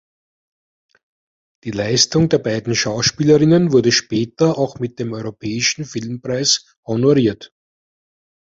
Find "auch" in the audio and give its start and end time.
4.57-4.79